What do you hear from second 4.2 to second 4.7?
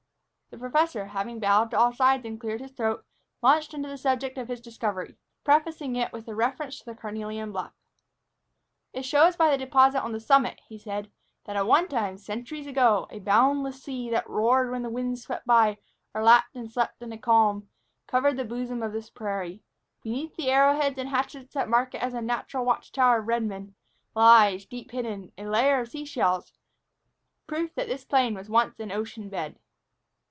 of his